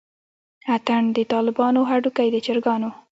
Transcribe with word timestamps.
اتڼ 0.75 1.01
دطالبانو 1.17 1.81
هډوکے 1.89 2.25
دچرګانو 2.33 2.89